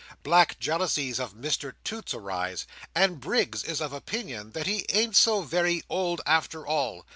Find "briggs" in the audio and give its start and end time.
3.19-3.63